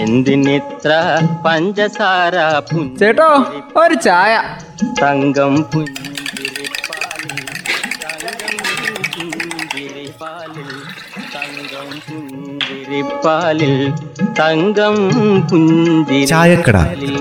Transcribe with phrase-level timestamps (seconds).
[0.00, 0.90] എന്തിനിത്ര
[1.46, 2.34] പഞ്ചസാര
[3.00, 3.28] ചേട്ടോ
[3.76, 4.32] ഒരു ചായ.
[5.00, 7.40] തങ്കം പുഞ്ചിരിപ്പാലിൽ
[11.34, 13.74] തങ്കം പുഞ്ചിരിപ്പാലിൽ
[14.40, 14.96] തങ്കം
[15.50, 16.76] പുഞ്ചിരി ചായക്കട.
[16.80, 17.16] പുഞ്ചിരിപ്പാലിൽ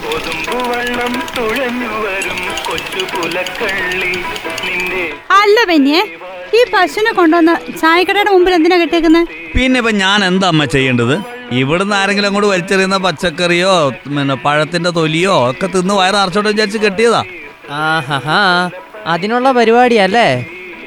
[0.00, 4.12] കൊതുമ്പുവെള്ളം തുഴഞ്ഞു വരും കൊച്ചു പുലക്കള്ളി
[4.64, 5.04] നിന്റെ
[5.38, 6.00] അല്ല പിന്നെ
[6.58, 11.14] ഈ പശുവിനെ കൊണ്ടുവന്ന് ചായക്കടയുടെ മുമ്പിൽ എന്തിനാ കെട്ടിയേക്കുന്നത് പിന്നെ ഇപ്പൊ ഞാൻ എന്താ അമ്മ ചെയ്യേണ്ടത്?
[11.52, 13.72] ഇവിടുന്ന് ആരെങ്കിലും അങ്ങോട്ട് വലിച്ചെറിയുന്ന പച്ചക്കറിയോ
[14.04, 17.22] പിന്നെ പഴത്തിന്റെ തൊലിയോ ഒക്കെ തിന്ന് വയറ് നിറച്ചോട്ട് വിചാരിച്ച് കെട്ടിയതാ.
[17.86, 18.40] ആഹാ
[19.06, 20.28] അതിനുള്ള പരിപാടിയല്ലേ?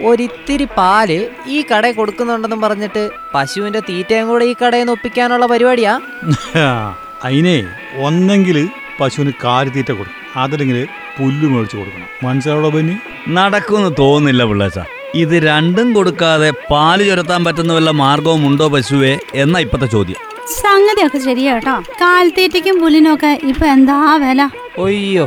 [0.01, 1.09] ഒരിത്തിരി പാൽ
[1.47, 3.03] ഈ കടയിൽ കൊടുക്കുന്നുണ്ടെന്നും പറഞ്ഞിട്ട്
[3.33, 5.93] പശുവിന്റെ തീറ്റയും കൂടെ ഈ കടയിൽ നിന്ന് ഒപ്പിക്കാനുള്ള പരിപാടിയാ?
[7.27, 7.57] അതിനെ
[7.97, 8.57] ഒന്നെങ്കിൽ
[8.99, 10.21] പശുവിന് കാലിത്തീറ്റ കൊടുക്കും.
[10.35, 10.77] അതല്ലെങ്കിൽ
[11.17, 12.09] പുല്ല് മേടിച്ചു കൊടുക്കണം.
[12.23, 12.95] മനസ്സിലാവുള്ള പിന്നെ
[13.27, 14.79] നടക്കുമെന്ന് തോന്നുന്നില്ല പിള്ളേച്ച.
[15.15, 20.15] ഇത് രണ്ടും കൊടുക്കാതെ പാൽ ചുരത്താൻ പറ്റുന്ന വല്ല മാർഗവും ഉണ്ടോ പശുവേ എന്ന ഇപ്പത്തെ ചോദ്യം.
[20.61, 21.75] സംഗതിയൊക്കെ ശരിയാ കേട്ടോ.
[22.01, 24.49] കാൽത്തീറ്റയ്ക്കും പുല്ലിനും ഒക്കെ ഇപ്പൊ എന്താ വില?
[24.77, 25.25] ഒയ്യോ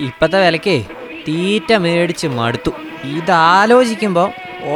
[0.00, 0.76] ഇപ്പത്തെ വിലക്കേ
[1.28, 2.72] തീറ്റ മേടിച്ച് മടുത്തു.
[3.04, 4.24] ഇതാലോചിക്കുമ്പോ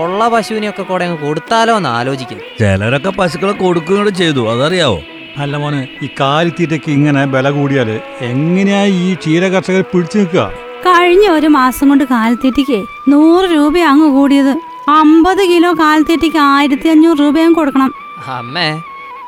[0.00, 2.44] ഉള്ള പശുവിനെയൊക്കെ കൂടെ അങ്ങ് കൊടുത്താലോ എന്ന് ആലോചിക്കുന്നു.
[2.60, 4.98] ചിലരൊക്കെ പശുക്കളെ കൊടുക്കുകയും ചെയ്തു അതറിയാവോ?
[5.38, 10.44] അല്ല മോനെ ഈ കാലിത്തീറ്റയ്ക്ക് ഇങ്ങനെ വില കൂടിയാൽ എങ്ങനെയാ ഈ ക്ഷീര കർഷകർ പിടിച്ചു നിൽക്കുക?
[10.86, 12.78] കഴിഞ്ഞ ഒരു മാസം കൊണ്ട് കാൽത്തീറ്റയ്ക്ക്
[13.12, 14.52] നൂറ് രൂപ അങ്ങ് കൂടിയത്.
[14.88, 17.90] അമ്പത് കിലോ കാലിത്തീറ്റയ്ക്ക് ആയിരത്തി അഞ്ഞൂറ് രൂപയും കൊടുക്കണം.
[18.36, 18.68] അമ്മേ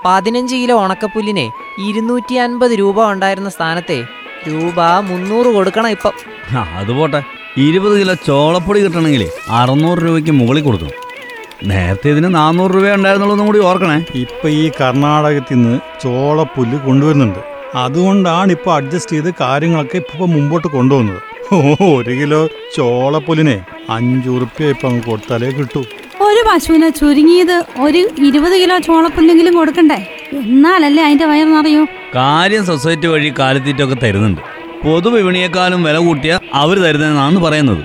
[0.05, 3.99] പതിനഞ്ച് കിലോ ഉണക്കപ്പുല്ലിനെ ഇരുന്നൂറ്റി അൻപത് രൂപ ഉണ്ടായിരുന്ന സ്ഥാനത്തെ
[4.49, 6.13] രൂപ മുന്നൂറ് കൊടുക്കണം ഇപ്പം.
[6.59, 7.21] ആ അത് പോട്ടെ.
[7.67, 10.97] ഇരുപത് കിലോ ചോളപ്പൊടി കിട്ടണമെങ്കിൽ അറുന്നൂറ് രൂപയ്ക്ക് മുകളിൽ കൊടുക്കണം
[11.69, 13.99] നേരത്തെ ഇതിന് നാനൂറ് രൂപ ഉണ്ടായിരുന്നുള്ളൂ കൂടി ഓർക്കണേ.
[14.15, 17.41] ഇപ്പൊ ഈ കർണാടകത്തിൽ നിന്ന് ചോളപ്പുല്ല് കൊണ്ടുവരുന്നുണ്ട്.
[17.75, 21.21] അതുകൊണ്ടാണ് ഇപ്പൊ അഡ്ജസ്റ്റ് ചെയ്ത് കാര്യങ്ങളൊക്കെ ഇപ്പൊ മുമ്പോട്ട് കൊണ്ടുപോകുന്നത്.
[21.27, 22.41] ഓ ഒരു കിലോ
[22.77, 23.55] ചോളപ്പുല്ലിനെ
[23.91, 25.81] അഞ്ചുറുപ്യ ഇപ്പൊ അങ്ങ് കൊടുത്താലേ കിട്ടൂ.
[26.27, 29.99] ഒരു പശുവിനെ ചുരുങ്ങിയത് ഒരു ഇരുപത് കിലോ ചോളപ്പുല്ലെങ്കിലും കൊടുക്കണ്ടേ?
[30.33, 31.83] എന്നാലല്ലേ അതിന്റെ വയർ നിറയൂ?
[32.15, 34.41] കാര്യം സൊസൈറ്റി വഴി കാലിത്തീറ്റൊക്കെ തരുന്നുണ്ട്.
[34.85, 37.83] പൊതുവിപണിയെക്കാളും വില കൂട്ടിയ അവർ തരുന്നതെന്നാണ് പറയുന്നത്.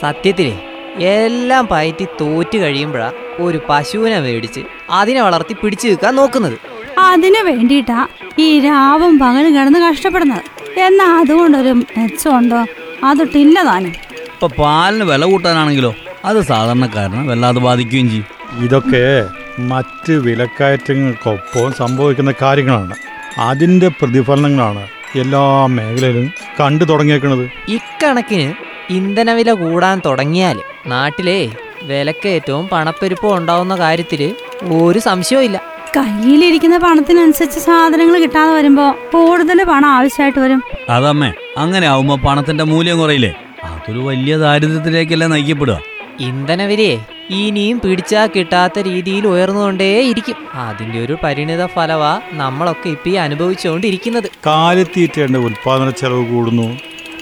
[0.00, 0.56] സത്യത്തിലേ
[1.02, 6.56] എല്ലാം പയറ്റി തോറ്റ് കഴിയുമ്പോഴാ ഒരു പശുവിനെ മേടിച്ച് അതിനെ വളർത്തി പിടിച്ചു നിൽക്കാൻ നോക്കുന്നത്.
[6.98, 8.00] അതിനു വേണ്ടിയിട്ടാ
[8.38, 10.44] ഈ രാവും പകലും കിടന്ന് കഷ്ടപ്പെടുന്നത്.
[10.80, 12.60] എന്നാ അതുകൊണ്ടൊരു മെച്ചമുണ്ടോ?
[13.04, 13.92] അതൊട്ടില്ല താനും.
[14.32, 15.94] ഇപ്പൊ പാലിന് വില കൂട്ടാനാണെങ്കിലോ?
[16.24, 18.26] അത് സാധാരണക്കാരനെ വല്ലാതെ ബാധിക്കുകയും ചെയ്യും.
[18.64, 19.26] ഇതൊക്കെ
[19.58, 22.94] മറ്റ് വിലക്കയറ്റങ്ങൾക്കൊപ്പം സംഭവിക്കുന്ന കാര്യങ്ങളാണ്.
[23.38, 27.50] അതിന്റെ പ്രതിഫലനങ്ങളാണ് എല്ലാ മേഖലയിലും കണ്ടു തുടങ്ങിയേക്കുന്നത്.
[27.68, 28.54] ഇക്കണക്കിന്
[28.90, 31.50] ഇന്ധനവില കൂടാൻ തുടങ്ങിയാൽ നാട്ടിലെ
[31.82, 34.34] വിലക്കയറ്റവും പണപ്പെരുപ്പവും ഉണ്ടാവുന്ന കാര്യത്തിൽ
[34.72, 35.62] ഒരു സംശയവും ഇല്ല.
[35.96, 40.62] കയ്യിലിരിക്കുന്ന പണത്തിനനുസരിച്ച് സാധനങ്ങൾ കിട്ടാതെ വരുമ്പോ കൂടുതൽ പണം ആവശ്യമായിട്ട് വരും.
[40.88, 43.32] അതമ്മേ അങ്ങനെ ആവുമ്പോ പണത്തിന്റെ മൂല്യം കുറയില്ലേ?
[43.64, 45.76] അതൊരു വലിയ ദാരിദ്ര്യത്തിലേക്കല്ലേ നയിക്കപ്പെടുക.
[46.20, 46.96] ഇന്ധനവിലയെ
[47.40, 50.36] ഇനിയും പിടിച്ചാ കിട്ടാത്ത രീതിയിൽ ഉയർന്നുകൊണ്ടേ ഇരിക്കും.
[50.64, 56.68] അതിന്റെ ഒരു പരിണിത ഫലവാ നമ്മളൊക്കെ ഇപ്പൊ ഈ അനുഭവിച്ചുകൊണ്ടിരിക്കുന്നത് കാലിത്തീറ്റയുടെ ഉൽപാദന ചെലവ് കൂടുന്നു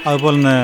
[0.07, 0.57] അതുപോലെ തന്നെ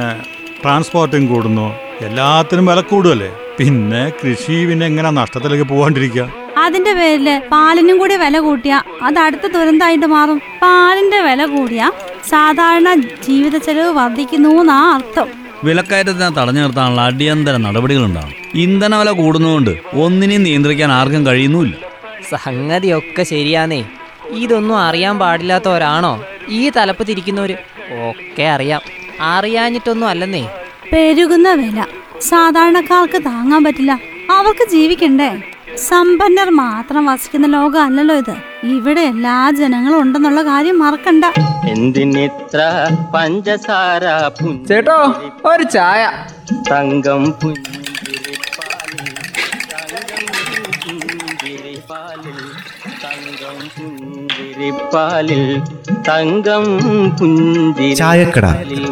[0.62, 1.66] ട്രാൻസ്പോർട്ടിങ് കൂടുന്നു
[2.00, 6.24] എല്ലാത്തിനും വില കൂടുമല്ലേ പിന്നെ കൃഷി പിന്നെ എങ്ങനെ നഷ്ടത്തിലേക്ക് പോകാണ്ടിരിക്കുക
[6.58, 10.38] അതിന്റെ പേരിൽ പാലിനും കൂടി വില കൂട്ടിയ അത് അടുത്ത ദുരന്തമായിട്ട് മാറും.
[10.62, 11.82] പാലിന്റെ വില കൂടിയ
[12.30, 15.28] സാധാരണ ജീവിത ചെലവ് വർദ്ധിക്കുന്നു എന്നാ അർത്ഥം.
[15.64, 21.74] വിലക്കയറ്റത്തിനെ തടഞ്ഞു നിർത്താനുള്ള അടിയന്തര നടപടികളുണ്ടാകും ഇന്ധന വില കൂടുന്നതുകൊണ്ട് ഒന്നിനെയും നിയന്ത്രിക്കാൻ ആർക്കും കഴിയുന്നുമില്ല.
[22.36, 23.84] സംഗതിയൊക്കെ ശരിയാന്നേ.
[24.30, 26.24] ഇതൊന്നും അറിയാൻ പാടില്ലാത്തവരാണോ?
[26.48, 27.54] ഈ തലപ്പ് തിരിക്കുന്നവര്
[28.10, 28.80] ഒക്കെ അറിയാം.
[29.20, 30.48] അറിയാഞ്ഞിട്ടൊന്നും അല്ലെന്നേ.
[30.92, 31.84] പെരുകുന്ന വില.
[32.20, 33.92] സാധാരണക്കാർക്ക് താങ്ങാൻ പറ്റില്ല.
[34.30, 35.30] അവർക്ക് ജീവിക്കണ്ടേ?
[35.86, 38.34] സമ്പന്നർ മാത്രം വസിക്കുന്ന ലോകം അല്ലല്ലോ ഇത്.
[38.76, 41.24] ഇവിടെ എല്ലാ ജനങ്ങളും ഉണ്ടെന്നുള്ള കാര്യം മറക്കണ്ട.
[41.68, 42.60] എന്തിനിത്ര
[43.14, 44.04] പഞ്ചസാര
[44.68, 44.98] ചേട്ടോ
[45.44, 46.02] ഒരു ചായ.
[46.70, 49.08] തങ്കം പുഞ്ചിരിപ്പാലിൽ
[53.04, 55.42] തങ്കം പുഞ്ചിരിപ്പാലിൽ
[56.08, 56.64] തങ്കം.
[57.20, 58.84] പുഞ്ചിരിപ്പാലിൽ